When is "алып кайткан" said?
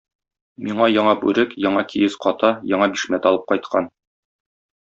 3.33-3.93